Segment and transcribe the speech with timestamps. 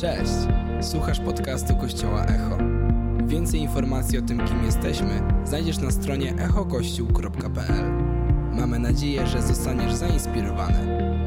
[0.00, 0.32] Cześć!
[0.80, 2.58] Słuchasz podcastu Kościoła Echo.
[3.26, 7.90] Więcej informacji o tym, kim jesteśmy, znajdziesz na stronie echokościół.pl.
[8.52, 11.19] Mamy nadzieję, że zostaniesz zainspirowany.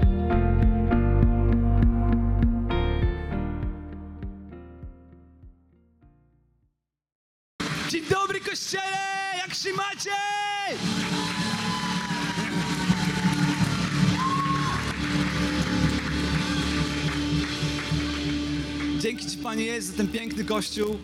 [19.54, 21.00] Panie Jezu za ten piękny kościół.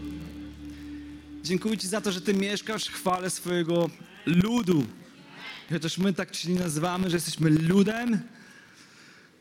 [1.44, 3.90] Dziękuję Ci za to, że Ty mieszkasz w chwale swojego
[4.26, 4.86] ludu.
[5.70, 8.20] Chociaż my tak Ci nie nazywamy, że jesteśmy ludem,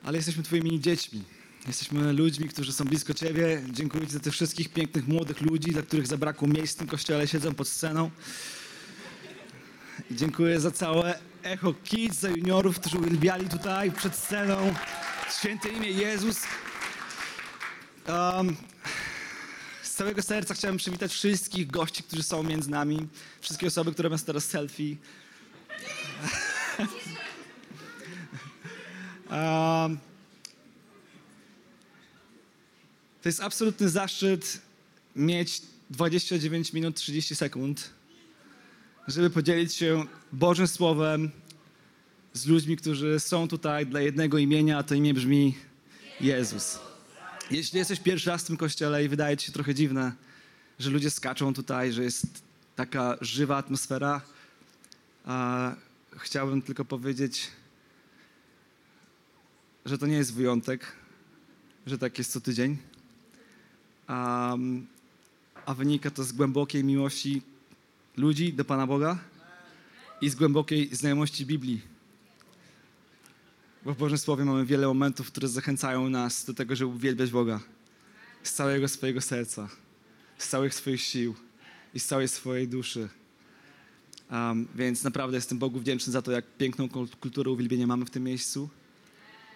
[0.05, 1.23] ale jesteśmy Twoimi dziećmi.
[1.67, 3.63] Jesteśmy ludźmi, którzy są blisko Ciebie.
[3.71, 7.29] Dziękuję Ci za tych wszystkich pięknych młodych ludzi, dla których zabrakło miejsc w tym kościele,
[7.29, 8.11] siedzą pod sceną.
[10.11, 14.75] I dziękuję za całe Echo Kids, za juniorów, którzy uwielbiali tutaj przed sceną.
[15.39, 16.43] Święte imię Jezus.
[18.09, 18.57] Um,
[19.99, 23.09] całego serca chciałem przywitać wszystkich gości, którzy są między nami.
[23.41, 24.97] Wszystkie osoby, które mają teraz selfie.
[29.31, 29.99] um,
[33.23, 34.61] to jest absolutny zaszczyt
[35.17, 37.91] mieć 29 minut 30 sekund,
[39.09, 41.31] żeby podzielić się Bożym Słowem
[42.33, 45.55] z ludźmi, którzy są tutaj dla jednego imienia, a to imię brzmi
[46.21, 46.88] Jezus.
[47.51, 50.13] Jeśli jesteś pierwszy raz w tym kościele i wydaje ci się trochę dziwne,
[50.79, 52.27] że ludzie skaczą tutaj, że jest
[52.77, 54.21] taka żywa atmosfera,
[55.25, 55.75] a
[56.17, 57.51] chciałbym tylko powiedzieć,
[59.85, 60.93] że to nie jest wyjątek,
[61.87, 62.77] że tak jest co tydzień,
[64.07, 64.57] a,
[65.67, 67.43] a wynika to z głębokiej miłości
[68.17, 69.19] ludzi do Pana Boga
[70.21, 71.98] i z głębokiej znajomości Biblii.
[73.85, 77.61] Bo w Bożym Słowie mamy wiele momentów, które zachęcają nas do tego, żeby uwielbiać Boga
[78.43, 79.69] z całego swojego serca,
[80.39, 81.35] z całych swoich sił
[81.95, 83.09] i z całej swojej duszy.
[84.31, 88.11] Um, więc naprawdę jestem Bogu wdzięczny za to, jak piękną kul- kulturę uwielbienia mamy w
[88.11, 88.69] tym miejscu.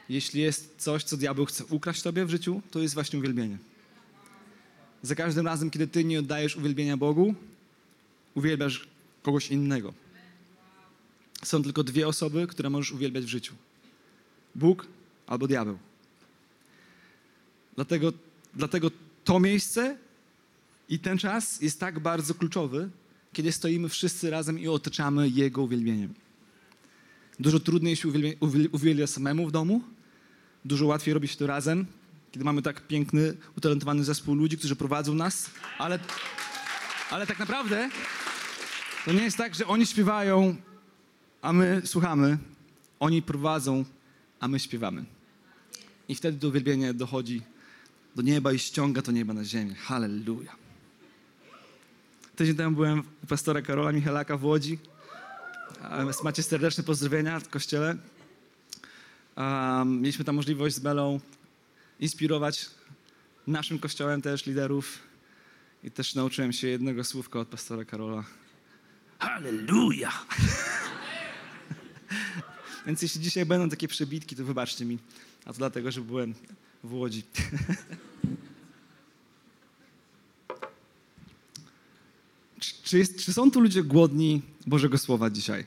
[0.08, 3.58] Jeśli jest coś, co diabeł chce ukraść tobie w życiu, to jest właśnie uwielbienie.
[5.02, 7.34] Za każdym razem, kiedy ty nie oddajesz uwielbienia Bogu,
[8.34, 8.86] uwielbiasz
[9.22, 9.94] kogoś innego.
[11.44, 13.54] Są tylko dwie osoby, które możesz uwielbiać w życiu.
[14.54, 14.86] Bóg
[15.26, 15.78] albo diabeł.
[17.74, 18.12] Dlatego,
[18.54, 18.90] dlatego
[19.24, 19.96] to miejsce
[20.88, 22.90] i ten czas jest tak bardzo kluczowy,
[23.32, 26.14] kiedy stoimy wszyscy razem i otaczamy Jego uwielbieniem.
[27.40, 29.82] Dużo trudniej się uwielbia, uwiel- uwielbia samemu w domu,
[30.64, 31.86] dużo łatwiej robi się to razem,
[32.32, 35.98] kiedy mamy tak piękny, utalentowany zespół ludzi, którzy prowadzą nas, ale,
[37.10, 37.90] ale tak naprawdę
[39.04, 40.56] to nie jest tak, że oni śpiewają,
[41.42, 42.38] a my słuchamy.
[43.00, 43.84] Oni prowadzą,
[44.42, 45.04] a my śpiewamy.
[46.08, 47.42] I wtedy to uwielbienie dochodzi
[48.16, 49.74] do nieba i ściąga to nieba na ziemię.
[49.74, 50.56] Halleluja.
[52.36, 54.78] Tydzień temu byłem u pastora Karola Michalaka w Łodzi.
[56.24, 57.96] Macie serdeczne pozdrowienia w kościele.
[59.36, 61.20] Um, mieliśmy tam możliwość z Belą
[62.00, 62.70] inspirować
[63.46, 64.98] naszym kościołem też liderów.
[65.84, 68.24] I też nauczyłem się jednego słówka od pastora Karola.
[69.18, 70.12] Halleluja!
[72.86, 74.98] Więc jeśli dzisiaj będą takie przebitki, to wybaczcie mi.
[75.44, 76.34] A to dlatego, że byłem
[76.84, 77.22] w Łodzi.
[82.84, 85.64] Czy, jest, czy są tu ludzie głodni Bożego Słowa dzisiaj?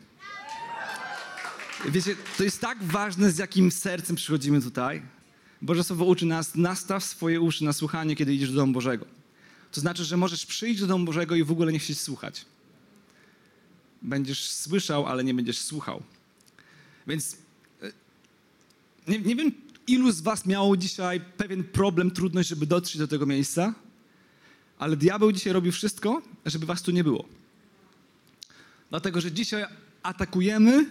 [1.89, 5.01] Wiecie, to jest tak ważne, z jakim sercem przychodzimy tutaj.
[5.61, 9.05] Boże Słowo uczy nas, nastaw swoje uszy na słuchanie, kiedy idziesz do domu Bożego.
[9.71, 12.45] To znaczy, że możesz przyjść do domu Bożego i w ogóle nie chcieć słuchać.
[14.01, 16.03] Będziesz słyszał, ale nie będziesz słuchał.
[17.07, 17.37] Więc
[17.81, 17.91] e,
[19.07, 19.51] nie, nie wiem,
[19.87, 23.73] ilu z was miało dzisiaj pewien problem, trudność, żeby dotrzeć do tego miejsca,
[24.79, 27.25] ale diabeł dzisiaj robi wszystko, żeby was tu nie było.
[28.89, 29.65] Dlatego, że dzisiaj
[30.03, 30.85] atakujemy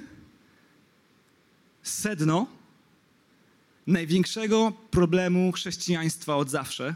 [1.83, 2.47] sedno
[3.87, 6.95] największego problemu chrześcijaństwa od zawsze.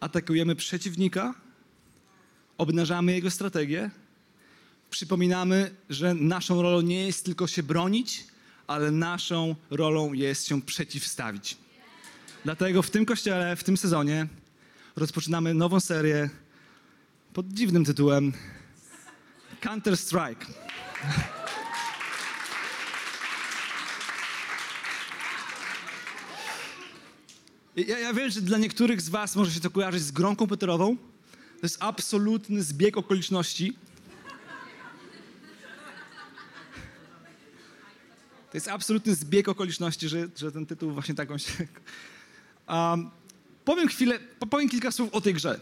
[0.00, 1.34] Atakujemy przeciwnika,
[2.58, 3.90] obnażamy jego strategię,
[4.90, 8.24] przypominamy, że naszą rolą nie jest tylko się bronić,
[8.66, 11.56] ale naszą rolą jest się przeciwstawić.
[12.44, 14.26] Dlatego w tym kościele, w tym sezonie
[14.96, 16.30] rozpoczynamy nową serię
[17.32, 18.32] pod dziwnym tytułem
[19.60, 20.46] Counter Strike.
[27.76, 30.96] Ja, ja wiem, że dla niektórych z Was może się to kojarzyć z grą komputerową.
[31.32, 33.76] To jest absolutny zbieg okoliczności.
[38.50, 41.52] To jest absolutny zbieg okoliczności, że, że ten tytuł właśnie taką się...
[42.68, 43.10] Um,
[43.64, 44.18] powiem chwilę,
[44.50, 45.60] powiem kilka słów o tej grze.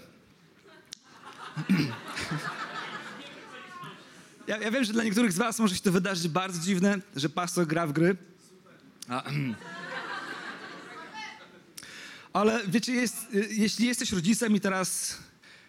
[4.46, 7.28] Ja, ja, wiem, że dla niektórych z was może się to wydarzyć bardzo dziwne, że
[7.28, 8.16] pastor gra w gry.
[12.32, 13.16] Ale wiecie, jest,
[13.50, 15.18] jeśli jesteś rodzicem i teraz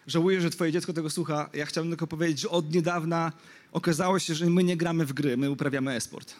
[0.06, 3.32] żałujesz, że twoje dziecko tego słucha, ja chciałbym tylko powiedzieć, że od niedawna
[3.72, 6.34] okazało się, że my nie gramy w gry, my uprawiamy e-sport.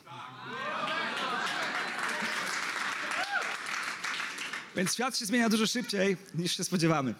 [4.78, 7.14] Więc świat się zmienia dużo szybciej niż się spodziewamy.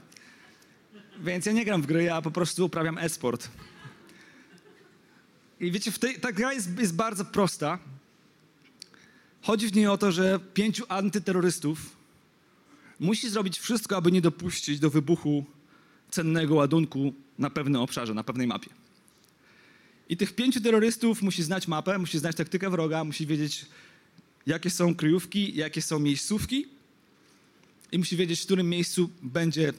[1.20, 3.49] Więc ja nie gram w gry, ja po prostu uprawiam e-sport.
[5.60, 7.78] I wiecie, tej, ta gra jest, jest bardzo prosta.
[9.43, 11.96] Chodzi w niej o to, że pięciu antyterrorystów
[13.00, 15.44] musi zrobić wszystko, aby nie dopuścić do wybuchu
[16.11, 18.70] cennego ładunku na pewnym obszarze, na pewnej mapie.
[20.08, 23.66] I tych pięciu terrorystów musi znać mapę, musi znać taktykę wroga, musi wiedzieć,
[24.46, 26.77] jakie są kryjówki, jakie są miejscówki
[27.93, 29.73] i musi wiedzieć, w którym miejscu będzie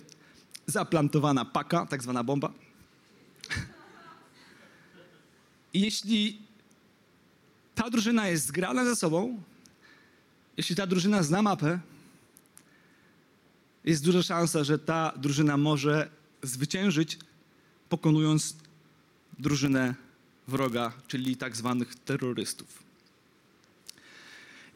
[0.67, 2.53] zaplantowana paka, tak zwana bomba.
[5.73, 6.41] I jeśli
[7.75, 9.43] ta drużyna jest zgrana ze sobą,
[10.57, 11.79] jeśli ta drużyna zna mapę,
[13.85, 16.09] jest duża szansa, że ta drużyna może
[16.43, 17.17] zwyciężyć,
[17.89, 18.55] pokonując
[19.39, 19.95] drużynę
[20.47, 22.88] wroga, czyli tak zwanych terrorystów.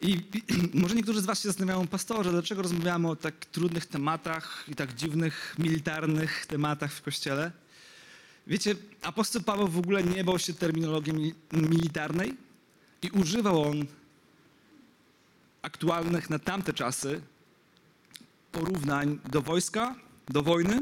[0.04, 0.22] I,
[0.82, 4.94] może niektórzy z Was się zastanawiają, pastorze, dlaczego rozmawiamy o tak trudnych tematach i tak
[4.94, 7.52] dziwnych, militarnych tematach w kościele?
[8.48, 12.38] Wiecie, apostoł Paweł w ogóle nie bał się terminologii militarnej
[13.02, 13.86] i używał on
[15.62, 17.22] aktualnych na tamte czasy
[18.52, 19.96] porównań do wojska,
[20.30, 20.80] do wojny.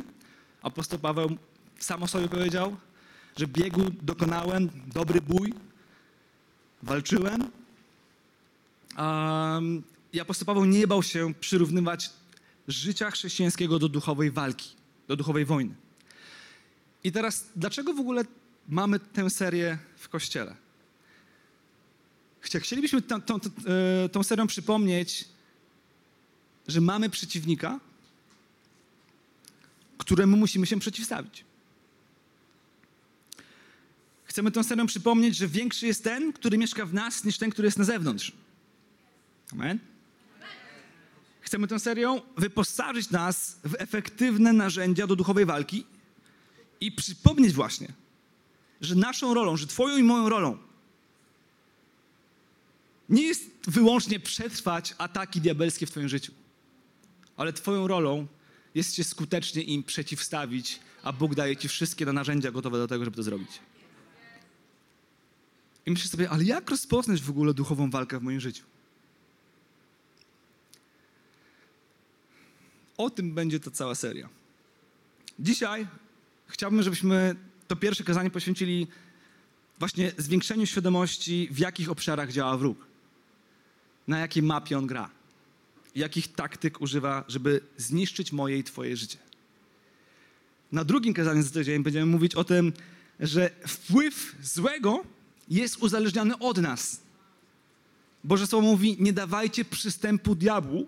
[0.62, 1.38] Apostoł Paweł
[1.80, 2.78] sam o sobie powiedział,
[3.38, 5.54] że biegu dokonałem, dobry bój,
[6.84, 7.61] walczyłem.
[8.98, 9.84] Um,
[10.22, 12.10] apostoł Paweł nie bał się przyrównywać
[12.68, 14.70] życia chrześcijańskiego do duchowej walki,
[15.08, 15.76] do duchowej wojny.
[17.04, 18.26] I teraz, dlaczego w ogóle
[18.70, 20.56] mamy tę serię w kościele?
[22.42, 25.26] Chcielibyśmy tą, tą, e, tą serią przypomnieć,
[26.68, 27.80] że mamy przeciwnika,
[29.98, 31.46] któremu musimy się przeciwstawić.
[34.24, 37.66] Chcemy tą serią przypomnieć, że większy jest ten, który mieszka w nas, niż ten, który
[37.66, 38.32] jest na zewnątrz.
[39.54, 39.80] Amen?
[41.42, 45.86] Chcemy tą serią wyposażyć nas w efektywne narzędzia do duchowej walki
[46.82, 47.88] i przypomnieć właśnie,
[48.82, 50.58] że naszą rolą, że Twoją i moją rolą
[53.10, 56.34] nie jest wyłącznie przetrwać ataki diabelskie w Twoim życiu,
[57.38, 58.28] ale Twoją rolą
[58.76, 63.18] jest się skutecznie im przeciwstawić, a Bóg daje Ci wszystkie narzędzia gotowe do tego, żeby
[63.18, 63.60] to zrobić.
[65.86, 68.64] I myślę sobie, ale jak rozpoznać w ogóle duchową walkę w moim życiu?
[72.98, 74.30] O tym będzie ta cała seria.
[75.40, 75.88] Dzisiaj
[76.48, 77.36] chciałbym, żebyśmy
[77.68, 78.88] to pierwsze kazanie poświęcili
[79.80, 82.86] właśnie zwiększeniu świadomości, w jakich obszarach działa wróg,
[84.08, 85.10] na jakiej mapie on gra,
[85.96, 89.18] jakich taktyk używa, żeby zniszczyć moje i Twoje życie.
[90.72, 92.74] Na drugim kazaniu za tydzień będziemy mówić o tym,
[93.20, 95.04] że wpływ złego
[95.50, 97.02] jest uzależniony od nas.
[98.24, 100.88] Boże Słowo mówi, nie dawajcie przystępu diabłu,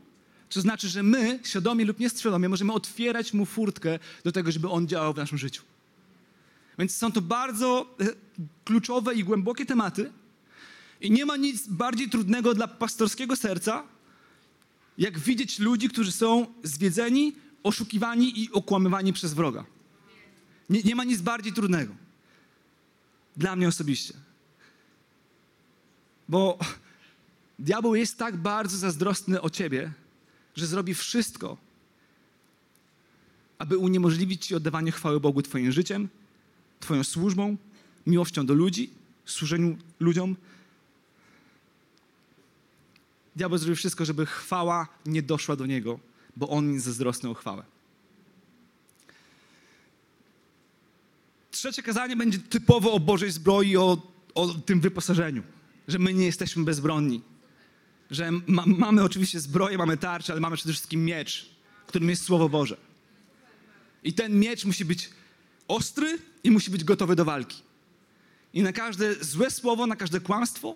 [0.54, 4.88] co znaczy, że my, świadomie lub nieświadomie, możemy otwierać mu furtkę do tego, żeby on
[4.88, 5.64] działał w naszym życiu.
[6.80, 8.06] Więc są to bardzo e,
[8.66, 10.12] kluczowe i głębokie tematy.
[11.02, 13.84] I nie ma nic bardziej trudnego dla pastorskiego serca,
[14.98, 19.66] jak widzieć ludzi, którzy są zwiedzeni, oszukiwani i okłamywani przez wroga.
[20.70, 21.96] Nie, nie ma nic bardziej trudnego.
[23.38, 24.14] Dla mnie osobiście.
[26.30, 26.60] Bo
[27.60, 29.92] diabeł jest tak bardzo zazdrosny o ciebie,
[30.56, 31.58] że zrobi wszystko,
[33.58, 36.10] aby uniemożliwić ci oddawanie chwały Bogu Twoim życiem,
[36.80, 37.58] Twoją służbą,
[38.08, 38.90] miłością do ludzi,
[39.26, 40.36] służeniu ludziom.
[43.36, 46.00] Diabeł zrobi wszystko, żeby chwała nie doszła do niego,
[46.36, 47.64] bo on jest zazdrosny o chwałę.
[51.52, 53.98] Trzecie kazanie będzie typowo o Bożej zbroi, o,
[54.36, 55.44] o tym wyposażeniu,
[55.88, 57.22] że my nie jesteśmy bezbronni,
[58.14, 61.50] że ma, mamy oczywiście zbroję, mamy tarczę, ale mamy przede wszystkim miecz,
[61.88, 62.78] którym jest Słowo Boże.
[64.04, 65.10] I ten miecz musi być
[65.68, 67.62] ostry i musi być gotowy do walki.
[68.54, 70.76] I na każde złe słowo, na każde kłamstwo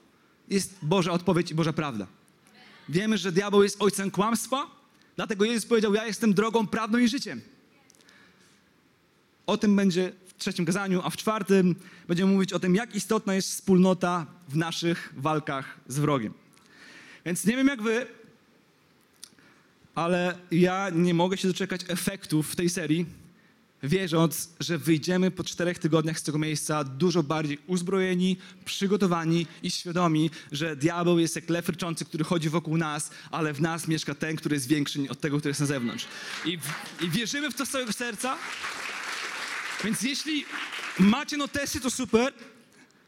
[0.49, 2.07] jest Boża odpowiedź i Boża prawda.
[2.89, 4.67] Wiemy, że diabeł jest ojcem kłamstwa,
[5.15, 7.41] dlatego Jezus powiedział: Ja jestem drogą, prawdą i życiem.
[9.45, 11.75] O tym będzie w trzecim kazaniu, a w czwartym
[12.07, 16.33] będziemy mówić o tym, jak istotna jest wspólnota w naszych walkach z wrogiem.
[17.27, 18.05] Więc nie wiem jak wy,
[19.95, 23.05] ale ja nie mogę się doczekać efektów tej serii,
[23.83, 30.29] wierząc, że wyjdziemy po czterech tygodniach z tego miejsca dużo bardziej uzbrojeni, przygotowani i świadomi,
[30.51, 34.35] że diabeł jest jak lew ryczący, który chodzi wokół nas, ale w nas mieszka ten,
[34.35, 36.05] który jest większy od tego, który jest na zewnątrz.
[36.45, 36.57] I,
[37.01, 38.37] i wierzymy w to z całego serca.
[39.83, 40.45] Więc jeśli
[40.99, 42.33] macie notesy, to super.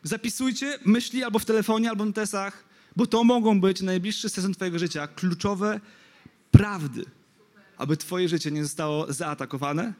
[0.04, 4.80] Zapisujcie myśli albo w telefonie, albo w notesach, bo to mogą być najbliższy sezon twojego
[4.80, 5.80] życia kluczowe
[6.52, 7.06] prawdy,
[7.78, 9.94] aby twoje życie nie zostało zaatakowane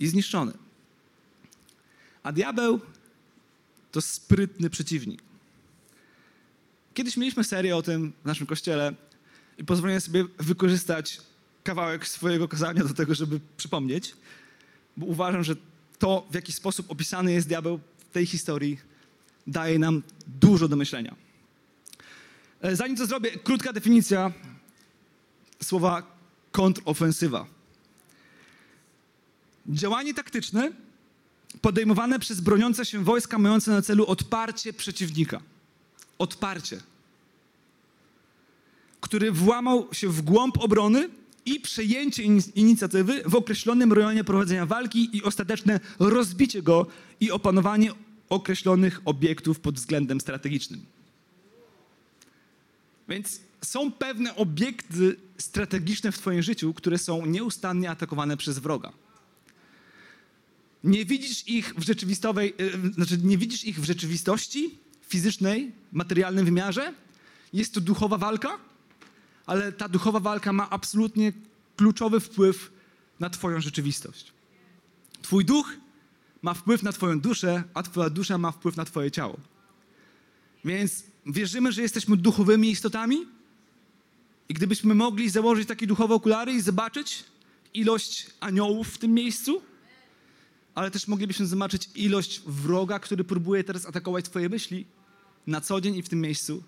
[0.00, 0.52] i zniszczone.
[2.22, 2.80] A diabeł
[3.92, 5.22] to sprytny przeciwnik.
[6.94, 8.94] Kiedyś mieliśmy serię o tym w naszym kościele
[9.58, 11.20] i pozwolę sobie wykorzystać
[11.64, 14.16] kawałek swojego kazania do tego, żeby przypomnieć,
[14.96, 15.56] bo uważam, że
[15.98, 18.78] to, w jaki sposób opisany jest diabeł w tej historii,
[19.46, 21.23] daje nam dużo do myślenia.
[22.64, 24.32] E, zanim to zrobię, krótka definicja
[25.62, 26.02] słowa
[26.52, 27.46] kontrofensywa.
[29.68, 30.72] Działanie taktyczne
[31.60, 35.40] podejmowane przez broniące się wojska mające na celu odparcie przeciwnika.
[36.18, 36.80] Odparcie.
[39.00, 41.08] Który włamał się w głąb obrony
[41.46, 42.22] i przejęcie
[42.54, 46.86] inicjatywy w określonym rejonie prowadzenia walki i ostateczne rozbicie go
[47.20, 47.92] i opanowanie
[48.28, 50.93] określonych obiektów pod względem strategicznym.
[53.08, 58.92] Więc są pewne obiekty strategiczne w Twoim życiu, które są nieustannie atakowane przez wroga.
[60.84, 66.94] Nie widzisz ich w rzeczywistowej, e, znaczy nie widzisz ich w rzeczywistości fizycznej, materialnym wymiarze.
[67.52, 68.58] Jest to duchowa walka,
[69.46, 71.32] ale ta duchowa walka ma absolutnie
[71.76, 72.72] kluczowy wpływ
[73.20, 74.32] na Twoją rzeczywistość.
[75.22, 75.72] Twój duch
[76.42, 79.36] ma wpływ na Twoją duszę, a Twoja dusza ma wpływ na Twoje ciało.
[80.64, 83.26] Więc wierzymy, że jesteśmy duchowymi istotami,
[84.48, 87.24] i gdybyśmy mogli założyć takie duchowe okulary i zobaczyć
[87.74, 89.62] ilość aniołów w tym miejscu,
[90.74, 94.86] ale też moglibyśmy zobaczyć ilość wroga, który próbuje teraz atakować Twoje myśli
[95.46, 96.62] na co dzień i w tym miejscu,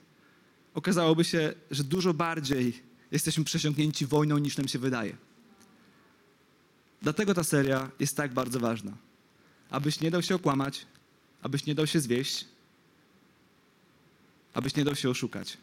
[0.74, 5.16] okazałoby się, że dużo bardziej jesteśmy przesiąknięci wojną niż nam się wydaje.
[7.02, 8.92] Dlatego ta seria jest tak bardzo ważna.
[9.70, 10.86] Abyś nie dał się okłamać,
[11.42, 12.44] abyś nie dał się zwieść,
[14.56, 15.58] abyś nie dał się oszukać.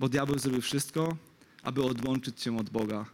[0.00, 1.16] Bo diabeł zrobił wszystko,
[1.62, 3.06] aby odłączyć cię od Boga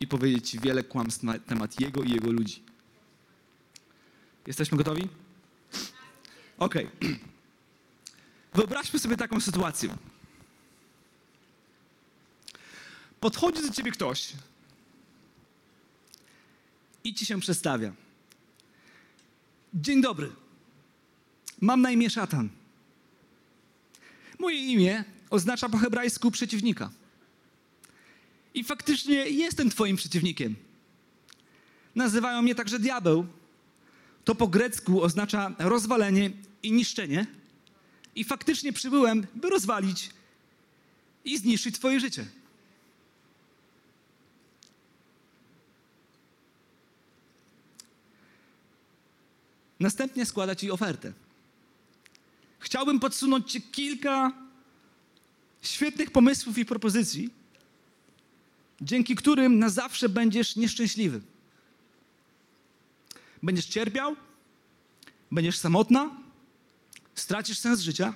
[0.00, 2.62] i powiedzieć ci wiele kłamstw na temat Jego i Jego ludzi.
[4.46, 5.08] Jesteśmy gotowi?
[6.58, 6.86] Okej.
[6.86, 7.18] Okay.
[8.54, 9.96] Wyobraźmy sobie taką sytuację.
[13.20, 14.32] Podchodzi do ciebie ktoś
[17.04, 17.92] i ci się przedstawia.
[19.74, 20.32] Dzień dobry.
[21.60, 22.48] Mam na imię Szatan.
[24.46, 26.90] Moje imię oznacza po hebrajsku przeciwnika.
[28.54, 30.56] I faktycznie jestem Twoim przeciwnikiem.
[31.94, 33.26] Nazywają mnie także diabeł.
[34.24, 36.30] To po grecku oznacza rozwalenie
[36.62, 37.26] i niszczenie.
[38.14, 40.10] I faktycznie przybyłem, by rozwalić
[41.24, 42.26] i zniszczyć Twoje życie.
[49.80, 51.25] Następnie składa Ci ofertę.
[52.66, 54.32] Chciałbym podsunąć Ci kilka
[55.62, 57.30] świetnych pomysłów i propozycji,
[58.80, 61.20] dzięki którym na zawsze będziesz nieszczęśliwy.
[63.42, 64.16] Będziesz cierpiał,
[65.32, 66.10] będziesz samotna,
[67.14, 68.14] stracisz sens życia,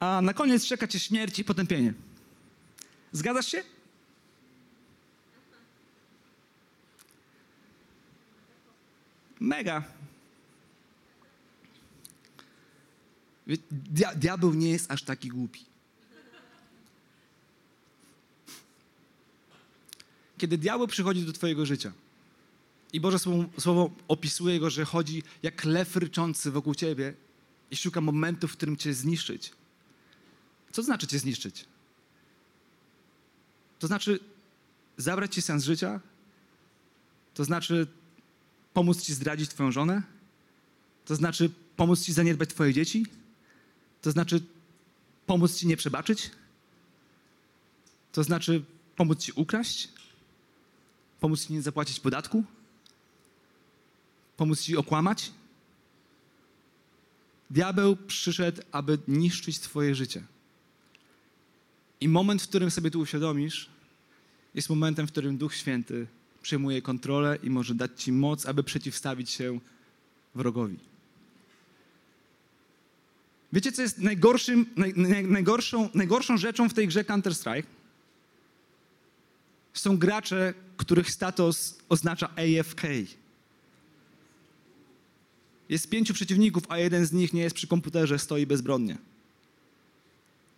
[0.00, 1.94] a na koniec czeka cię śmierć i potępienie.
[3.12, 3.62] Zgadzasz się?
[9.40, 9.97] Mega.
[13.70, 15.64] Dia diabeł nie jest aż taki głupi.
[20.38, 21.92] Kiedy diabeł przychodzi do twojego życia
[22.92, 27.14] i Boże Słowo, Słowo opisuje go, że chodzi jak lew ryczący wokół ciebie
[27.70, 29.52] i szuka momentu, w którym cię zniszczyć.
[30.72, 31.64] Co znaczy cię zniszczyć?
[33.78, 34.20] To znaczy
[34.96, 36.00] zabrać ci sens życia?
[37.34, 37.86] To znaczy
[38.74, 40.02] pomóc ci zdradzić twoją żonę?
[41.04, 43.06] To znaczy pomóc ci zaniedbać twoje dzieci?
[44.02, 44.40] To znaczy
[45.26, 46.30] pomóc ci nie przebaczyć?
[48.12, 48.64] To znaczy
[48.96, 49.88] pomóc ci ukraść?
[51.20, 52.44] Pomóc ci nie zapłacić podatku?
[54.36, 55.32] Pomóc ci okłamać?
[57.50, 60.22] Diabeł przyszedł, aby niszczyć Twoje życie.
[62.00, 63.68] I moment, w którym sobie to uświadomisz,
[64.54, 66.06] jest momentem, w którym Duch Święty
[66.42, 69.60] przejmuje kontrolę i może dać Ci moc, aby przeciwstawić się
[70.34, 70.87] wrogowi.
[73.52, 77.66] Wiecie, co jest najgorszym, naj, naj, najgorszą, najgorszą rzeczą w tej grze Counter-Strike?
[79.74, 82.82] Są gracze, których status oznacza AFK.
[85.68, 88.98] Jest pięciu przeciwników, a jeden z nich nie jest przy komputerze, stoi bezbronnie.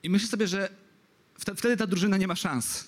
[0.02, 0.68] I myślę sobie, że
[1.38, 2.86] wtedy ta drużyna nie ma szans.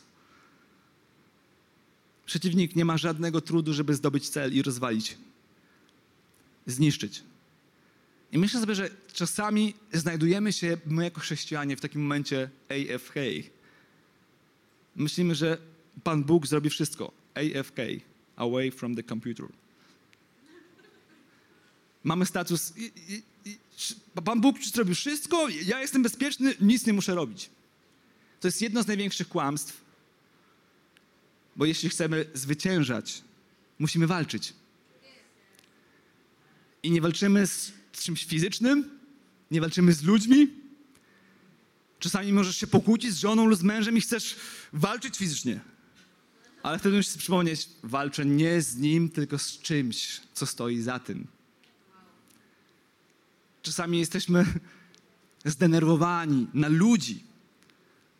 [2.26, 5.18] Przeciwnik nie ma żadnego trudu, żeby zdobyć cel i rozwalić,
[6.66, 7.22] zniszczyć.
[8.32, 13.14] I myślę sobie, że czasami znajdujemy się my jako chrześcijanie w takim momencie AFK.
[14.96, 15.58] Myślimy, że
[16.04, 17.12] Pan Bóg zrobi wszystko.
[17.34, 17.76] AFK,
[18.36, 19.46] away from the computer.
[22.04, 22.76] Mamy status.
[22.76, 23.58] I, i, i,
[24.24, 27.50] Pan Bóg zrobił wszystko, ja jestem bezpieczny, nic nie muszę robić.
[28.40, 29.80] To jest jedno z największych kłamstw,
[31.56, 33.22] bo jeśli chcemy zwyciężać,
[33.78, 34.54] musimy walczyć.
[36.82, 38.90] I nie walczymy z czymś fizycznym,
[39.50, 40.48] nie walczymy z ludźmi.
[41.98, 44.36] Czasami możesz się pokłócić z żoną lub z mężem i chcesz
[44.72, 45.60] walczyć fizycznie.
[46.62, 51.26] Ale wtedy musisz przypomnieć, walczę nie z nim, tylko z czymś, co stoi za tym.
[53.62, 54.46] Czasami jesteśmy
[55.44, 57.24] zdenerwowani na ludzi,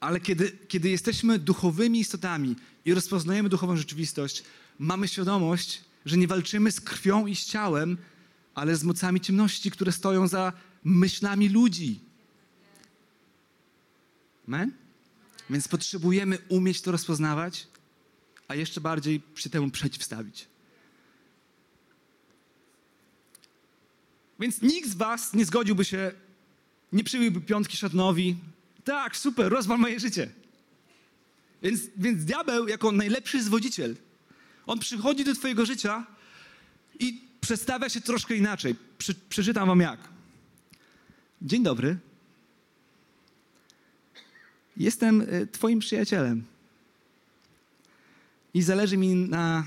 [0.01, 4.45] ale kiedy, kiedy jesteśmy duchowymi istotami i rozpoznajemy duchową rzeczywistość,
[4.79, 7.99] mamy świadomość, że nie walczymy z krwią i z ciałem,
[8.55, 10.53] ale z mocami ciemności, które stoją za
[10.85, 12.01] myślami ludzi.
[14.49, 14.73] Amen?
[15.51, 17.67] Więc potrzebujemy umieć to rozpoznawać,
[18.49, 20.49] a jeszcze bardziej się temu przeciwstawić.
[24.41, 26.13] Więc nikt z was nie zgodziłby się,
[26.93, 28.37] nie przyjąłby piątki szatnowi.
[28.85, 30.31] Tak, super, rozwal moje życie.
[31.63, 33.97] Więc, więc diabeł, jako najlepszy zwodziciel,
[34.67, 36.07] on przychodzi do twojego życia
[36.99, 38.75] i przedstawia się troszkę inaczej.
[38.99, 40.01] Przy, przeczytam wam jak.
[41.43, 41.99] Dzień dobry.
[44.77, 46.45] Jestem y, twoim przyjacielem.
[48.55, 49.67] I zależy mi na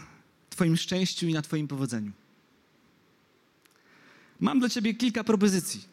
[0.50, 2.12] twoim szczęściu i na twoim powodzeniu.
[4.40, 5.84] Mam dla ciebie kilka propozycji.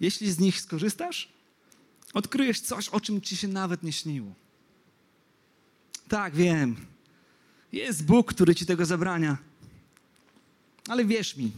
[0.00, 1.28] Jeśli z nich skorzystasz,
[2.14, 4.34] odkryjesz coś, o czym ci się nawet nie śniło.
[6.08, 6.76] Tak, wiem.
[7.72, 9.38] Jest Bóg, który ci tego zabrania.
[10.88, 11.52] Ale wierz mi,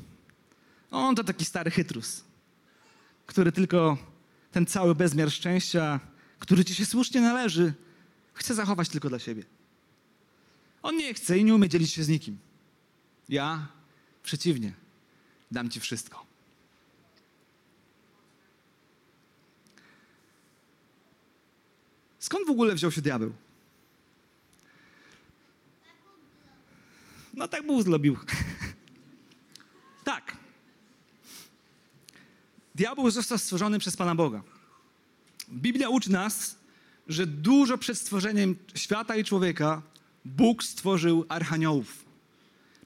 [0.90, 2.24] on to taki stary chytrus,
[3.26, 3.98] który tylko
[4.52, 6.00] ten cały bezmiar szczęścia,
[6.38, 7.74] który ci się słusznie należy,
[8.34, 9.44] chce zachować tylko dla siebie.
[10.82, 12.38] On nie chce i nie umie dzielić się z nikim.
[13.28, 13.68] Ja
[14.22, 14.72] przeciwnie
[15.50, 16.26] dam ci wszystko.
[22.18, 23.32] Skąd w ogóle wziął się diabeł?
[27.34, 28.16] No tak Bóg zrobił.
[30.04, 30.36] tak.
[32.78, 34.42] Diabeł został stworzony przez Pana Boga.
[35.52, 36.56] Biblia uczy nas,
[37.08, 39.82] że dużo przed stworzeniem świata i człowieka
[40.24, 42.04] Bóg stworzył archaniołów.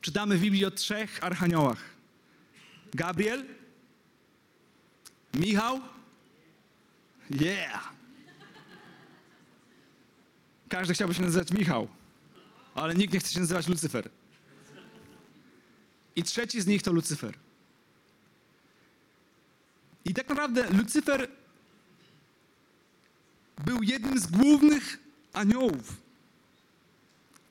[0.01, 1.79] Czytamy w Biblii o trzech archaniołach.
[2.95, 3.45] Gabriel?
[5.35, 5.81] Michał?
[7.31, 7.93] Yeah!
[10.69, 11.89] Każdy chciałby się nazywać Michał,
[12.75, 14.11] ale nikt nie chce się nazywać Lucyfer.
[16.17, 17.42] I trzeci z nich to Lucyfer.
[20.05, 21.29] I tak naprawdę Lucyfer
[23.65, 24.99] był jednym z głównych
[25.33, 25.97] aniołów,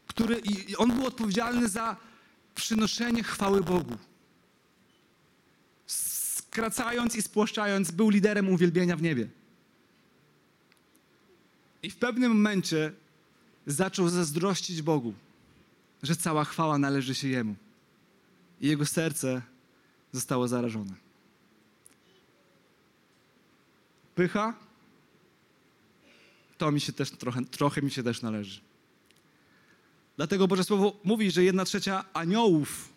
[0.07, 1.97] który, i on był odpowiedzialny za
[2.55, 3.97] przynoszenie chwały Bogu
[6.51, 9.27] skracając i spłaszczając, był liderem uwielbienia w niebie.
[11.83, 12.91] I w pewnym momencie
[13.67, 15.13] zaczął zazdrościć Bogu,
[16.03, 17.55] że cała chwała należy się Jemu.
[18.61, 19.41] I jego serce
[20.11, 20.93] zostało zarażone.
[24.21, 24.53] Pycha,
[26.57, 28.61] to mi się też trochę, trochę mi się też należy.
[30.17, 32.89] Dlatego Boże Słowo mówi, że jedna trzecia aniołów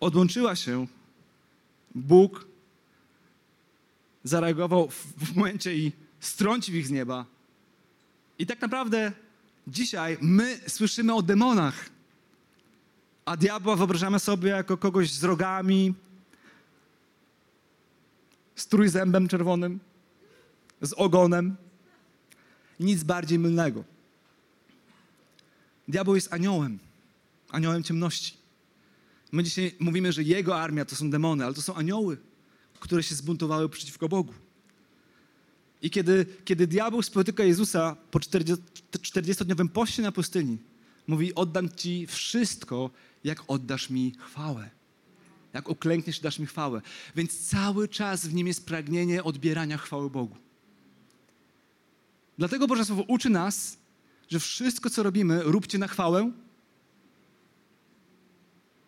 [0.00, 0.86] odłączyła się
[1.94, 2.46] Bóg
[4.24, 7.26] zareagował w momencie i strącił ich z nieba.
[8.38, 9.12] I tak naprawdę
[9.66, 11.90] dzisiaj my słyszymy o demonach,
[13.24, 15.94] a diabła wyobrażamy sobie jako kogoś z rogami,
[18.60, 19.80] z trójzębem czerwonym,
[20.80, 21.56] z ogonem.
[22.80, 23.84] Nic bardziej mylnego.
[25.88, 26.78] Diabeł jest aniołem,
[27.50, 28.36] aniołem ciemności.
[29.32, 32.16] My dzisiaj mówimy, że jego armia to są demony, ale to są anioły,
[32.80, 34.34] które się zbuntowały przeciwko Bogu.
[35.82, 40.58] I kiedy, kiedy diabeł spotyka Jezusa po 40-dniowym poście na pustyni,
[41.06, 42.90] mówi: Oddam ci wszystko,
[43.24, 44.70] jak oddasz mi chwałę.
[45.52, 46.80] Jak uklękniesz, dasz mi chwałę.
[47.16, 50.36] Więc cały czas w nim jest pragnienie odbierania chwały Bogu.
[52.38, 53.76] Dlatego Boże Słowo uczy nas,
[54.28, 56.30] że wszystko, co robimy, róbcie na chwałę.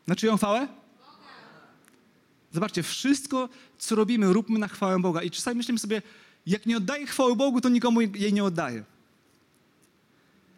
[0.06, 0.68] Na czyją chwałę?
[2.52, 3.48] Zobaczcie, wszystko,
[3.78, 5.22] co robimy, róbmy na chwałę Boga.
[5.22, 6.02] I czasami myślimy sobie,
[6.46, 8.84] jak nie oddaję chwały Bogu, to nikomu jej nie oddaję.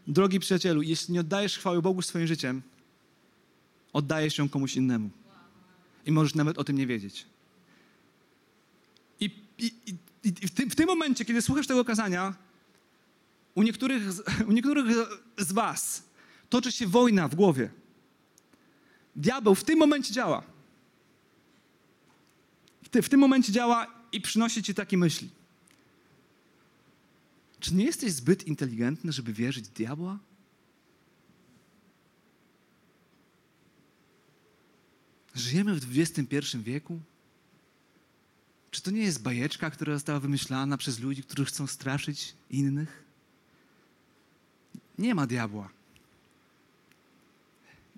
[0.07, 2.63] Drogi przyjacielu, jeśli nie oddajesz chwały Bogu swoim życiem,
[3.93, 5.11] oddajesz ją komuś innemu.
[6.07, 7.27] I możesz nawet o tym nie wiedzieć.
[9.21, 12.35] I, i, i, i w, tym, w tym momencie, kiedy słuchasz tego kazania,
[13.55, 14.03] u niektórych,
[14.49, 14.87] u niektórych
[15.39, 16.03] z Was
[16.51, 17.71] toczy się wojna w głowie.
[19.17, 20.43] Diabeł w tym momencie działa.
[22.83, 25.31] W, ty, w tym momencie działa i przynosi Ci takie myśli.
[27.61, 30.19] Czy nie jesteś zbyt inteligentny, żeby wierzyć diabła?
[35.35, 37.01] Żyjemy w XXI wieku?
[38.71, 43.05] Czy to nie jest bajeczka, która została wymyślana przez ludzi, którzy chcą straszyć innych?
[44.99, 45.69] Nie ma diabła.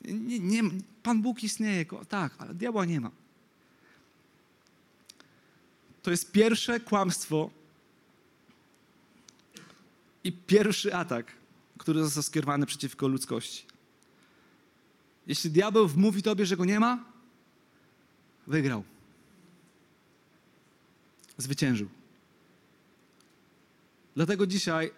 [0.04, 0.62] Nie, nie,
[1.02, 3.10] Pan Bóg istnieje, tak, ale diabła nie ma.
[6.02, 7.50] To jest pierwsze kłamstwo
[10.24, 11.32] i pierwszy atak,
[11.78, 13.64] który został skierowany przeciwko ludzkości.
[15.26, 17.04] Jeśli diabeł wmówi tobie, że go nie ma,
[18.46, 18.84] wygrał.
[21.38, 21.88] Zwyciężył.
[24.14, 24.90] Dlatego dzisiaj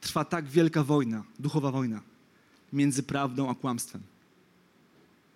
[0.00, 2.00] trwa tak wielka wojna, duchowa wojna
[2.72, 4.02] między prawdą a kłamstwem.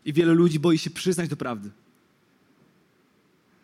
[0.05, 1.71] I wiele ludzi boi się przyznać do prawdy.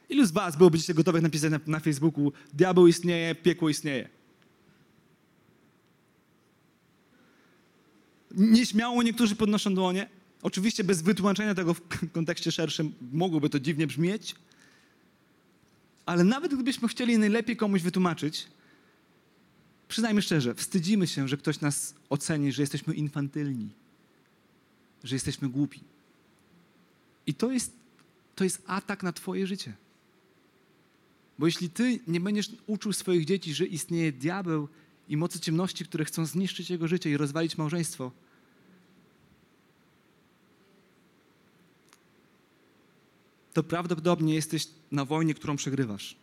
[0.08, 4.08] Ilu z Was byłoby dzisiaj gotowych napisać na, na Facebooku: Diabeł istnieje, piekło istnieje?
[8.30, 10.08] Nieśmiało niektórzy podnoszą dłonie.
[10.42, 11.80] Oczywiście bez wytłumaczenia tego w
[12.12, 14.34] kontekście szerszym mogłoby to dziwnie brzmieć.
[16.06, 18.46] Ale nawet gdybyśmy chcieli najlepiej komuś wytłumaczyć,
[19.88, 23.68] przyznajmy szczerze, wstydzimy się, że ktoś nas oceni, że jesteśmy infantylni,
[25.04, 25.80] że jesteśmy głupi.
[27.26, 27.72] I to jest,
[28.36, 29.72] to jest atak na Twoje życie.
[31.38, 34.68] Bo jeśli Ty nie będziesz uczył swoich dzieci, że istnieje diabeł
[35.08, 38.12] i mocy ciemności, które chcą zniszczyć jego życie i rozwalić małżeństwo,
[43.52, 46.16] to prawdopodobnie jesteś na wojnie, którą przegrywasz.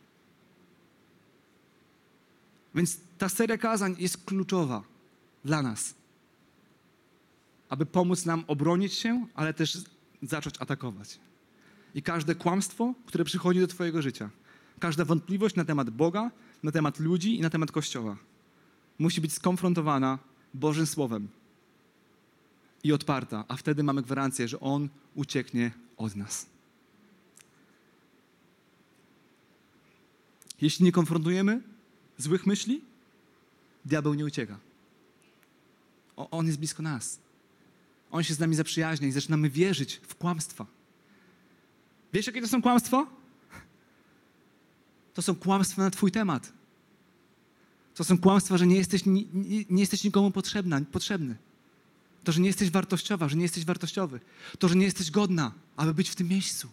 [2.75, 4.83] Więc ta seria kazań jest kluczowa
[5.45, 5.93] dla nas,
[7.69, 9.77] aby pomóc nam obronić się, ale też
[10.23, 11.19] zacząć atakować.
[11.95, 14.29] I każde kłamstwo, które przychodzi do Twojego życia,
[14.79, 16.31] każda wątpliwość na temat Boga,
[16.63, 18.17] na temat ludzi i na temat Kościoła
[18.99, 20.19] musi być skonfrontowana
[20.53, 21.27] Bożym Słowem
[22.83, 26.56] i odparta, a wtedy mamy gwarancję, że On ucieknie od nas.
[30.61, 31.61] Jeśli nie konfrontujemy
[32.17, 32.81] złych myśli,
[33.85, 34.59] diabeł nie ucieka.
[36.15, 37.19] O, on jest blisko nas.
[38.11, 40.65] On się z nami zaprzyjaźnia i zaczynamy wierzyć w kłamstwa.
[42.13, 43.07] Wiesz, jakie to są kłamstwa?
[45.13, 46.53] To są kłamstwa na Twój temat.
[47.95, 49.23] To są kłamstwa, że nie jesteś, nie,
[49.69, 51.35] nie jesteś nikomu potrzebna, potrzebny.
[52.23, 54.19] To, że nie jesteś wartościowa, że nie jesteś wartościowy.
[54.59, 56.69] To, że nie jesteś godna, aby być w tym miejscu.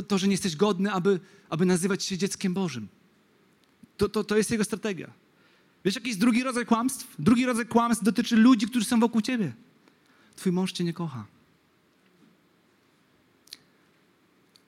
[0.00, 2.88] To, to że nie jesteś godny, aby, aby nazywać się dzieckiem Bożym.
[3.96, 5.10] To, to, to jest jego strategia.
[5.84, 7.14] Wiesz, jaki jest drugi rodzaj kłamstw?
[7.18, 9.52] Drugi rodzaj kłamstw dotyczy ludzi, którzy są wokół ciebie.
[10.36, 11.26] Twój mąż cię nie kocha.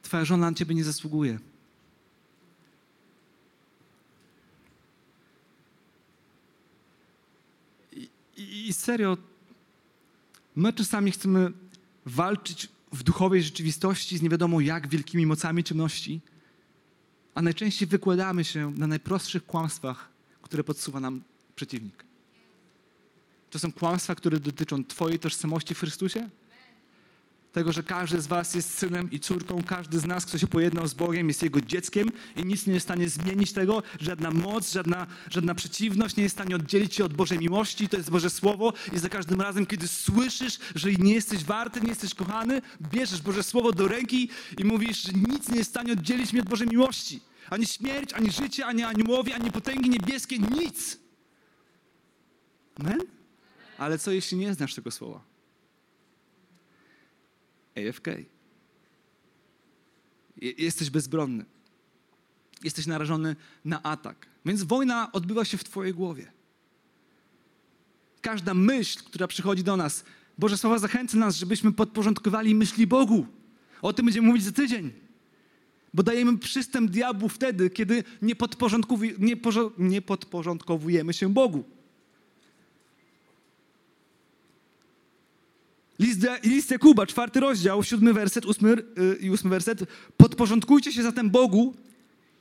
[0.02, 1.38] Twoja żona na ciebie nie zasługuje.
[8.36, 9.16] I, I serio,
[10.56, 11.52] my czasami chcemy
[12.06, 16.20] walczyć w duchowej rzeczywistości z nie wiadomo jak wielkimi mocami ciemności,
[17.34, 20.08] a najczęściej wykładamy się na najprostszych kłamstwach,
[20.42, 21.22] które podsuwa nam
[21.56, 22.04] przeciwnik.
[23.50, 26.28] To są kłamstwa, które dotyczą Twojej tożsamości w Chrystusie,
[27.52, 30.86] tego, że każdy z Was jest synem i córką, każdy z nas, kto się pojednał
[30.86, 34.72] z Bogiem, jest Jego dzieckiem i nic nie jest w stanie zmienić tego, żadna moc,
[34.72, 38.30] żadna, żadna przeciwność nie jest w stanie oddzielić Cię od Bożej miłości, to jest Boże
[38.30, 43.22] Słowo i za każdym razem, kiedy słyszysz, że nie jesteś warty, nie jesteś kochany, bierzesz
[43.22, 46.48] Boże Słowo do ręki i mówisz, że nic nie jest w stanie oddzielić mnie od
[46.48, 47.20] Bożej miłości.
[47.50, 50.98] Ani śmierć, ani życie, ani aniołowie, ani potęgi niebieskie, nic.
[52.80, 53.00] Amen?
[53.78, 55.31] Ale co jeśli nie znasz tego słowa?
[57.76, 58.08] AFK.
[60.58, 61.44] Jesteś bezbronny.
[62.64, 64.26] Jesteś narażony na atak.
[64.44, 66.32] Więc wojna odbywa się w Twojej głowie.
[68.20, 70.04] Każda myśl, która przychodzi do nas,
[70.38, 73.26] Boże Słowa zachęca nas, żebyśmy podporządkowali myśli Bogu.
[73.82, 74.90] O tym będziemy mówić za tydzień.
[75.94, 78.34] Bo dajemy przystęp diabłu wtedy, kiedy nie,
[79.18, 79.36] nie,
[79.78, 81.64] nie podporządkowujemy się Bogu.
[86.02, 89.84] List, list Jakuba, czwarty rozdział, siódmy werset, ósmy y, i ósmy werset.
[90.16, 91.74] Podporządkujcie się zatem Bogu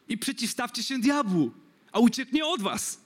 [0.08, 1.52] i przeciwstawcie się diabłu,
[1.92, 3.02] a ucieknie od was.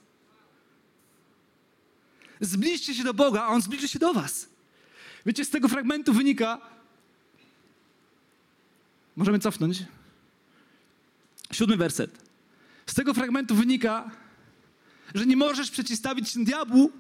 [2.42, 4.50] Zbliżcie się do Boga, a On zbliży się do was.
[5.26, 6.62] Wiecie, z tego fragmentu wynika,
[9.16, 9.84] możemy cofnąć,
[11.52, 12.26] siódmy werset.
[12.86, 14.12] Z tego fragmentu wynika,
[15.16, 16.92] że nie możesz przeciwstawić się diabłu,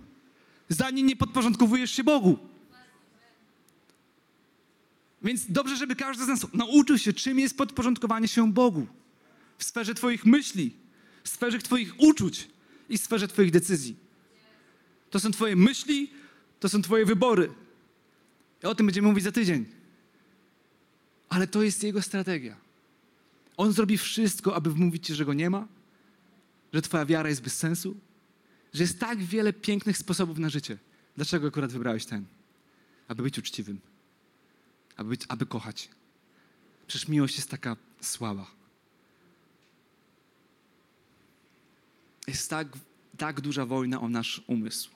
[0.69, 2.54] zanim nie podporządkowujesz się Bogu.
[5.25, 8.87] Więc dobrze, żeby każdy z nas nauczył się, czym jest podporządkowanie się Bogu.
[9.57, 10.75] W sferze Twoich myśli,
[11.23, 12.47] w sferze Twoich uczuć
[12.89, 13.95] i w sferze Twoich decyzji.
[15.09, 16.11] To są Twoje myśli,
[16.59, 17.49] to są Twoje wybory.
[18.63, 19.65] I o tym będziemy mówić za tydzień.
[21.29, 22.57] Ale to jest Jego strategia.
[23.57, 25.67] On zrobi wszystko, aby wmówić Ci, że Go nie ma,
[26.73, 27.97] że Twoja wiara jest bez sensu,
[28.73, 30.77] że jest tak wiele pięknych sposobów na życie.
[31.15, 32.25] Dlaczego akurat wybrałeś ten?
[33.07, 33.94] Aby być uczciwym
[34.97, 35.89] aby, być, aby kochać.
[36.87, 38.51] Przecież miłość jest taka słaba.
[42.27, 42.67] Jest tak,
[43.17, 44.89] tak duża wojna o nasz umysł.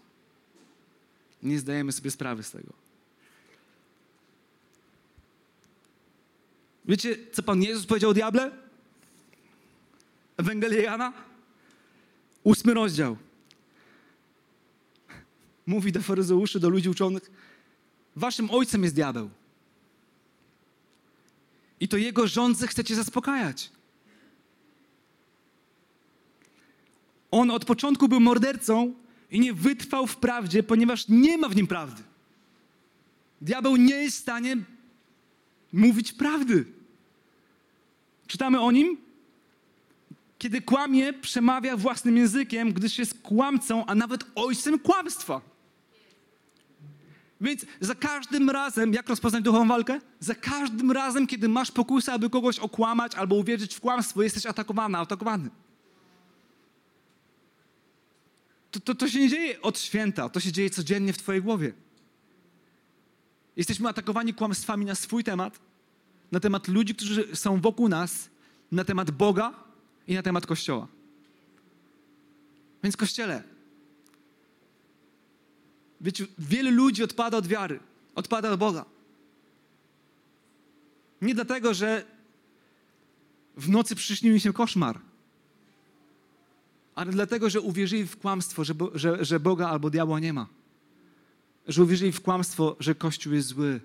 [1.44, 2.74] Nie zdajemy sobie sprawy z tego.
[6.86, 8.52] Wiecie, co Pan Jezus powiedział diable?
[10.38, 11.14] Ewangelia Jana?
[12.44, 13.18] Ósmy rozdział.
[15.66, 17.32] Mówi do faryzeuszy, do ludzi uczonych,
[18.16, 19.30] waszym ojcem jest diabeł.
[21.80, 23.72] I to jego rządze chcecie zaspokajać.
[27.32, 28.94] On od początku był mordercą
[29.32, 32.04] i nie wytrwał w prawdzie, ponieważ nie ma w nim prawdy.
[33.42, 34.58] Diabeł nie jest w stanie
[35.74, 36.66] mówić prawdy.
[38.28, 38.98] Czytamy o nim?
[40.38, 45.42] Kiedy kłamie, przemawia własnym językiem, gdyż jest kłamcą, a nawet ojcem kłamstwa.
[47.42, 50.02] Więc za każdym razem, jak rozpoznać duchową walkę?
[50.20, 54.98] Za każdym razem, kiedy masz pokusę, aby kogoś okłamać albo uwierzyć w kłamstwo, jesteś atakowany,
[54.98, 55.50] atakowany.
[58.72, 61.74] To, to, to się nie dzieje od święta, to się dzieje codziennie w Twojej głowie.
[63.56, 65.60] Jesteśmy atakowani kłamstwami na swój temat,
[66.32, 68.30] na temat ludzi, którzy są wokół nas,
[68.72, 69.54] na temat Boga
[70.08, 70.88] i na temat Kościoła.
[72.84, 73.44] Więc Kościele,
[76.02, 77.80] Wiecie, wielu ludzi odpada od wiary,
[78.16, 78.86] odpada od Boga.
[81.22, 82.06] Nie dlatego, że
[83.58, 85.00] w nocy przyśnił mi się koszmar,
[86.96, 90.48] ale dlatego, że uwierzyli w kłamstwo, że, Bo, że, że Boga albo diabła nie ma.
[91.68, 93.82] Że uwierzyli w kłamstwo, że Kościół jest zły.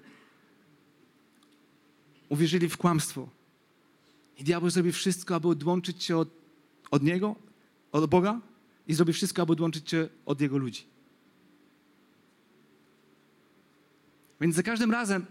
[2.29, 3.29] Uwierzyli w kłamstwo.
[4.39, 6.29] I diabeł zrobi wszystko, aby odłączyć cię od,
[6.91, 7.37] od Niego,
[7.93, 8.41] od Boga
[8.89, 10.94] i zrobi wszystko, aby odłączyć cię od Jego ludzi.
[14.41, 15.27] Więc za każdym razem,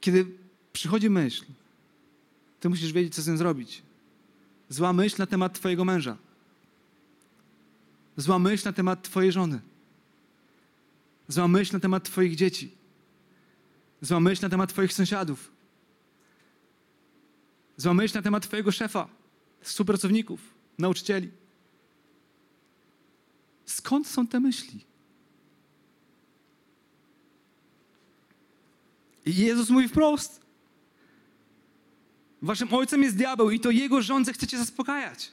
[0.00, 0.26] kiedy
[0.72, 1.44] przychodzi myśl,
[2.60, 3.82] ty musisz wiedzieć, co z nią zrobić.
[4.68, 6.16] Zła myśl na temat twojego męża.
[8.16, 9.60] Zła myśl na temat twojej żony.
[11.28, 12.70] Zła myśl na temat twoich dzieci.
[14.00, 15.52] Zła myśl na temat twoich sąsiadów.
[17.76, 19.08] Zła myśl na temat twojego szefa,
[19.60, 20.40] współpracowników,
[20.78, 21.30] nauczycieli.
[23.66, 24.89] Skąd są te myśli?
[29.26, 30.40] Jezus mówi wprost.
[32.42, 35.32] Waszym ojcem jest diabeł i to jego rządze chcecie zaspokajać.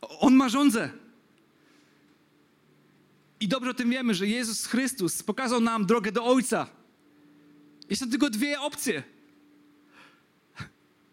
[0.00, 0.90] On ma rządzę.
[3.40, 6.66] I dobrze o tym wiemy, że Jezus Chrystus pokazał nam drogę do Ojca.
[7.88, 9.02] I są tylko dwie opcje.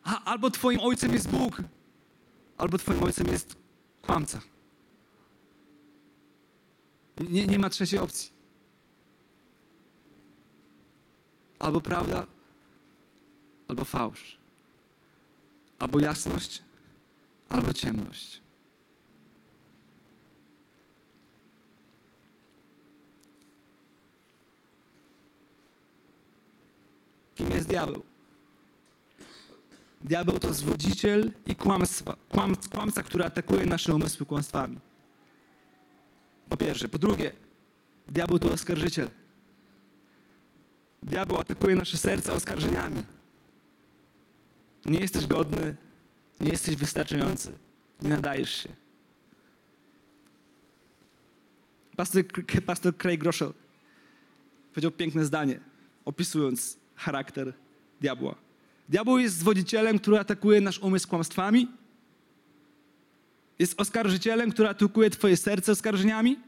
[0.03, 1.61] Albo Twoim ojcem jest Bóg,
[2.57, 3.55] albo Twoim ojcem jest
[4.01, 4.41] kłamca.
[7.29, 8.40] Nie, nie ma trzeciej opcji.
[11.61, 12.27] Albo prawda,
[13.67, 14.37] albo fałsz.
[15.79, 16.63] Albo jasność,
[17.49, 18.41] albo ciemność.
[27.35, 28.03] Kim jest diabeł?
[30.01, 34.79] Diabeł to zwodziciel i kłamstwa, kłam, kłamca, który atakuje nasze umysły kłamstwami.
[36.49, 36.89] Po pierwsze.
[36.89, 37.31] Po drugie,
[38.07, 39.20] diabeł to oskarżyciel.
[41.03, 43.03] Diabeł atakuje nasze serca oskarżeniami.
[44.85, 45.75] Nie jesteś godny,
[46.39, 47.53] nie jesteś wystarczający,
[48.01, 48.69] nie nadajesz się.
[51.95, 52.23] Pastor,
[52.65, 53.53] pastor Craig Groeschel
[54.73, 55.59] powiedział piękne zdanie,
[56.05, 57.53] opisując charakter
[58.01, 58.35] diabła.
[58.89, 61.67] Diabeł jest zwodzicielem, który atakuje nasz umysł kłamstwami.
[63.59, 66.39] Jest oskarżycielem, który atakuje twoje serce oskarżeniami.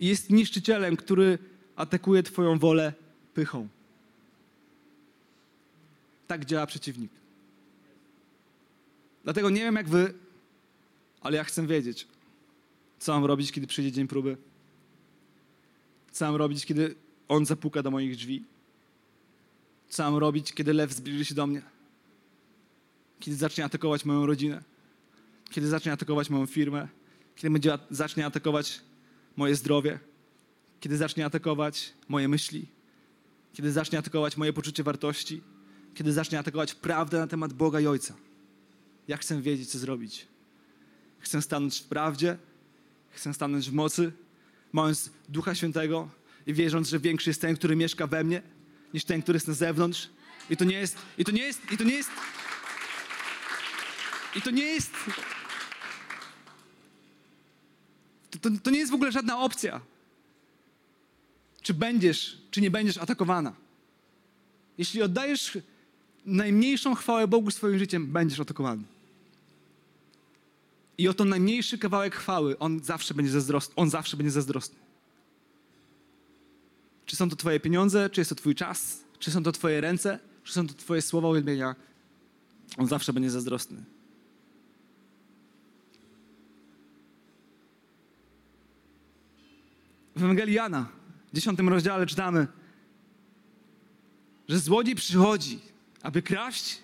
[0.00, 1.38] I jest niszczycielem, który
[1.76, 2.92] atakuje twoją wolę
[3.34, 3.68] pychą.
[6.26, 7.10] Tak działa przeciwnik.
[9.24, 10.14] Dlatego nie wiem jak wy,
[11.20, 12.06] ale ja chcę wiedzieć,
[12.98, 14.36] co mam robić, kiedy przyjdzie dzień próby.
[16.12, 16.94] Co mam robić, kiedy
[17.28, 18.44] on zapuka do moich drzwi.
[19.88, 21.62] Co mam robić, kiedy lew zbliży się do mnie.
[23.20, 24.62] Kiedy zacznie atakować moją rodzinę.
[25.50, 26.88] Kiedy zacznie atakować moją firmę.
[27.36, 28.80] Kiedy będzie, zacznie atakować
[29.36, 29.98] moje zdrowie.
[30.80, 32.66] Kiedy zacznie atakować moje myśli.
[33.54, 35.42] Kiedy zacznie atakować moje poczucie wartości.
[35.94, 38.14] Kiedy zacznie atakować prawdę na temat Boga i Ojca.
[39.08, 40.26] Ja chcę wiedzieć, co zrobić.
[41.18, 42.38] Chcę stanąć w prawdzie,
[43.10, 44.12] chcę stanąć w mocy,
[44.72, 46.08] mając Ducha Świętego
[46.46, 48.42] i wierząc, że większy jest ten, który mieszka we mnie,
[48.94, 50.10] niż ten, który jest na zewnątrz.
[50.50, 52.10] I to nie jest, i to nie jest, i to nie jest,
[54.36, 54.92] i to nie jest,
[58.30, 59.80] to, to, to nie jest w ogóle żadna opcja.
[61.64, 63.52] Czy będziesz, czy nie będziesz atakowana.
[64.78, 65.58] Jeśli oddajesz
[66.26, 68.82] najmniejszą chwałę Bogu swoim życiem, będziesz atakowany.
[70.98, 73.74] I oto najmniejszy kawałek chwały, on zawsze będzie zazdrosny.
[73.76, 74.76] On zawsze będzie zazdrosny.
[77.06, 80.18] Czy są to Twoje pieniądze, czy jest to Twój czas, czy są to Twoje ręce,
[80.44, 81.74] czy są to Twoje słowa uwielbienia,
[82.76, 83.84] on zawsze będzie zazdrosny.
[90.16, 90.88] W Ewangelii Jana,
[91.34, 92.46] w dziesiątym rozdziale czytamy,
[94.48, 95.58] że złodziej przychodzi,
[96.02, 96.78] aby kraść,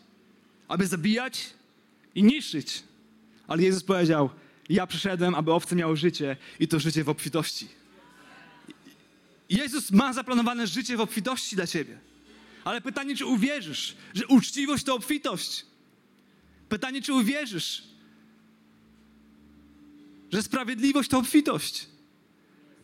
[0.68, 1.50] aby zabijać
[2.14, 2.82] i niszczyć.
[3.48, 4.30] Ale Jezus powiedział:
[4.68, 7.68] Ja przyszedłem, aby owce miały życie i to życie w obfitości.
[9.48, 11.98] Jezus ma zaplanowane życie w obfitości dla ciebie.
[12.64, 15.66] Ale pytanie, czy uwierzysz, że uczciwość to obfitość?
[16.68, 17.82] Pytanie, czy uwierzysz,
[20.32, 21.89] że sprawiedliwość to obfitość?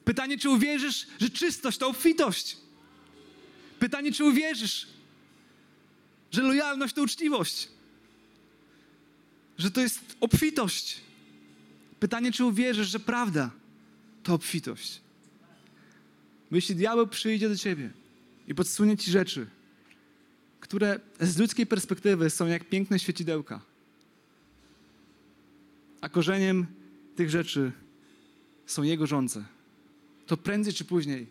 [0.07, 2.57] Pytanie, czy uwierzysz, że czystość to obfitość?
[3.79, 4.87] Pytanie, czy uwierzysz,
[6.31, 7.69] że lojalność to uczciwość?
[9.59, 11.01] Że to jest obfitość?
[12.01, 13.51] Pytanie, czy uwierzysz, że prawda
[14.23, 15.01] to obfitość?
[16.51, 17.91] Jeśli diabeł przyjdzie do ciebie
[18.49, 19.47] i podsunie ci rzeczy,
[20.61, 23.61] które z ludzkiej perspektywy są jak piękne świecidełka,
[26.01, 26.67] a korzeniem
[27.17, 27.73] tych rzeczy
[28.67, 29.56] są jego żądze,
[30.27, 31.27] to prędzej czy później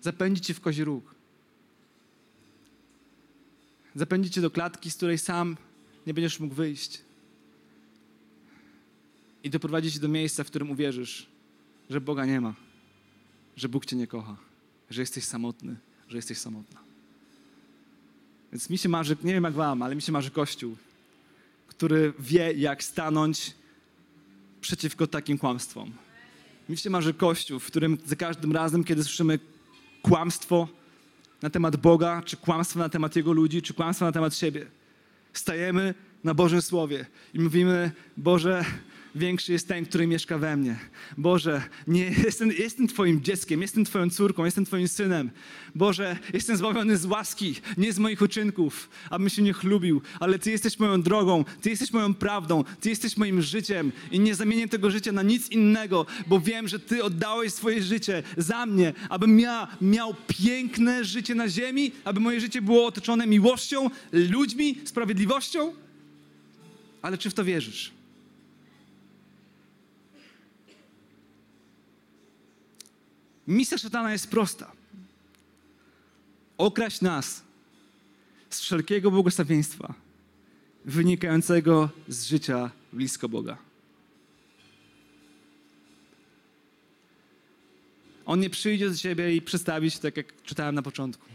[0.00, 1.14] zapędzi cię w kozi róg.
[3.94, 5.56] Zapędzi cię do klatki, z której sam
[6.06, 7.00] nie będziesz mógł wyjść.
[9.44, 11.26] I doprowadzi cię do miejsca, w którym uwierzysz,
[11.90, 12.54] że Boga nie ma
[13.56, 14.36] że Bóg Cię nie kocha,
[14.90, 15.76] że jesteś samotny,
[16.08, 16.80] że jesteś samotna.
[18.52, 20.76] Więc mi się marzy, nie wiem jak Wam, ale mi się marzy Kościół,
[21.66, 23.54] który wie, jak stanąć
[24.60, 25.92] przeciwko takim kłamstwom.
[26.68, 29.38] Mi się marzy Kościół, w którym za każdym razem, kiedy słyszymy
[30.02, 30.68] kłamstwo
[31.42, 34.66] na temat Boga, czy kłamstwo na temat Jego ludzi, czy kłamstwo na temat siebie,
[35.32, 35.94] stajemy
[36.24, 38.64] na Bożym Słowie i mówimy, Boże,
[39.14, 40.78] większy jest ten, który mieszka we mnie.
[41.18, 45.30] Boże, nie, jestem, jestem Twoim dzieckiem, jestem Twoją córką, jestem Twoim synem.
[45.74, 50.50] Boże, jestem zbawiony z łaski, nie z moich uczynków, abym się nie chlubił, ale Ty
[50.50, 54.90] jesteś moją drogą, Ty jesteś moją prawdą, Ty jesteś moim życiem i nie zamienię tego
[54.90, 59.68] życia na nic innego, bo wiem, że Ty oddałeś swoje życie za mnie, abym ja
[59.80, 65.72] miał piękne życie na ziemi, aby moje życie było otoczone miłością, ludźmi, sprawiedliwością.
[67.02, 68.01] Ale czy w to wierzysz?
[73.48, 74.72] Misja szatana jest prosta.
[76.58, 77.42] Okraść nas
[78.50, 79.94] z wszelkiego błogosławieństwa
[80.84, 83.58] wynikającego z życia blisko Boga.
[88.26, 91.26] On nie przyjdzie do ciebie i przedstawi się tak, jak czytałem na początku.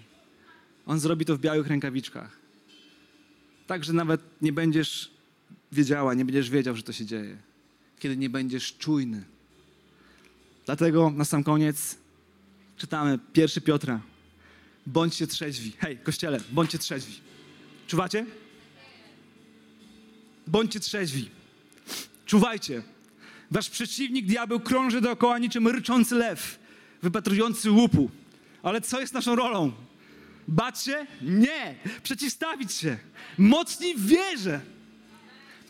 [0.85, 2.37] On zrobi to w białych rękawiczkach.
[3.67, 5.11] Tak, że nawet nie będziesz
[5.71, 7.37] wiedziała, nie będziesz wiedział, że to się dzieje.
[7.99, 9.23] Kiedy nie będziesz czujny
[10.67, 11.95] Dlatego na sam koniec
[12.77, 14.01] czytamy 1 Piotra.
[14.85, 15.73] Bądźcie trzeźwi.
[15.79, 17.19] Hej, kościele, bądźcie trzeźwi.
[17.87, 18.25] Czuwacie?
[20.47, 21.29] Bądźcie trzeźwi.
[22.25, 22.83] Czuwajcie.
[23.51, 26.59] Wasz przeciwnik, diabeł, krąży dookoła niczym ryczący lew,
[27.01, 28.09] wypatrujący łupu.
[28.63, 29.71] Ale co jest naszą rolą?
[30.47, 31.07] Bać się?
[31.21, 31.75] Nie.
[32.03, 32.97] Przeciwstawić się.
[33.37, 34.61] Mocni w wierze.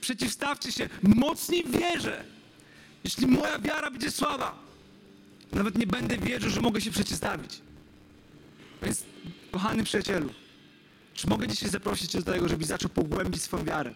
[0.01, 0.89] Przeciwstawcie się.
[1.03, 2.25] Mocni w wierze.
[3.03, 4.66] Jeśli moja wiara będzie słaba,
[5.51, 7.61] nawet nie będę wierzył, że mogę się przeciwstawić.
[8.81, 9.03] Więc
[9.51, 10.29] Kochany przyjacielu,
[11.13, 13.95] czy mogę dzisiaj zaprosić Cię do tego, żebyś zaczął pogłębić swoją wiarę?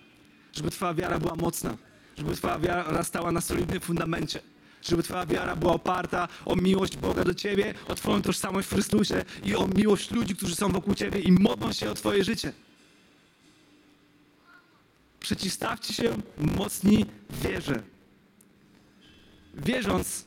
[0.53, 1.77] Żeby Twoja wiara była mocna,
[2.17, 4.39] żeby Twoja wiara stała na solidnym fundamencie,
[4.81, 9.25] żeby Twoja wiara była oparta o miłość Boga do Ciebie, o Twoją tożsamość w Chrystusie
[9.43, 12.53] i o miłość ludzi, którzy są wokół Ciebie i modlą się o Twoje życie.
[15.19, 17.83] Przeciwstawcie się mocni wierze.
[19.53, 20.25] Wierząc,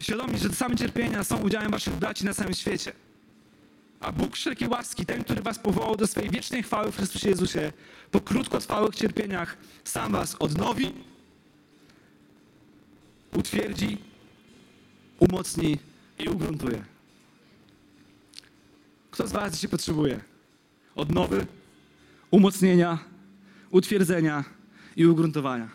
[0.00, 2.92] świadomi, że te same cierpienia są udziałem Waszych braci na całym świecie.
[4.00, 7.72] A Bóg wszelkiej łaski, ten, który was powołał do swojej wiecznej chwały w Chrystusie Jezusie,
[8.10, 10.92] po krótkotrwałych cierpieniach sam was odnowi,
[13.32, 13.98] utwierdzi,
[15.18, 15.78] umocni
[16.18, 16.84] i ugruntuje.
[19.10, 20.20] Kto z was dzisiaj potrzebuje
[20.94, 21.46] odnowy,
[22.30, 22.98] umocnienia,
[23.70, 24.44] utwierdzenia
[24.96, 25.68] i ugruntowania?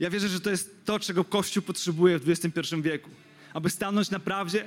[0.00, 3.10] Ja wierzę, że to jest to, czego Kościół potrzebuje w XXI wieku.
[3.58, 4.66] Aby stanąć na prawdzie,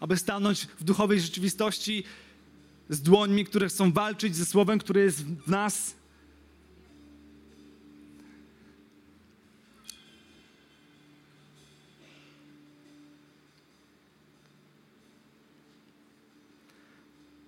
[0.00, 2.04] aby stanąć w duchowej rzeczywistości
[2.88, 5.94] z dłońmi, które chcą walczyć ze słowem, które jest w nas.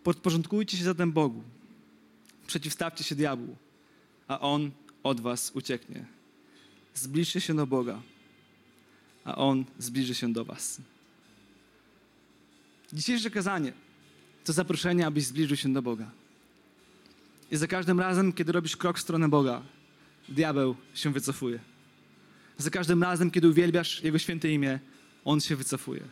[0.03, 1.43] Podporządkujcie się zatem Bogu.
[2.47, 3.57] Przeciwstawcie się diabłu,
[4.29, 4.71] a on
[5.03, 6.07] od was ucieknie.
[6.95, 8.03] Zbliżcie się do Boga,
[9.27, 10.81] a on zbliży się do was.
[12.93, 13.73] Dzisiejsze kazanie
[14.45, 16.11] to zaproszenie, abyś zbliżył się do Boga.
[17.51, 19.63] I za każdym razem, kiedy robisz krok w stronę Boga,
[20.29, 21.59] diabeł się wycofuje.
[22.59, 24.79] Za każdym razem, kiedy uwielbiasz Jego święte imię,
[25.25, 26.03] On się wycofuje.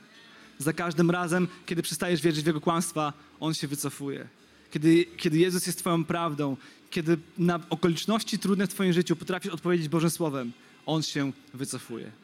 [0.58, 4.28] Za każdym razem, kiedy przestajesz wierzyć w Jego kłamstwa, On się wycofuje.
[4.70, 6.56] Kiedy, kiedy Jezus jest Twoją prawdą,
[6.90, 10.52] kiedy na okoliczności trudne w Twoim życiu potrafisz odpowiedzieć Bożym Słowem,
[10.86, 12.23] On się wycofuje.